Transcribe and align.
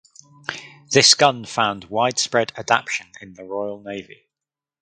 This 0.89 1.13
gun 1.13 1.45
found 1.45 1.85
widespread 1.91 2.53
adaption 2.55 3.11
in 3.21 3.35
the 3.35 3.43
Royal 3.43 3.83
Navy. 3.83 4.27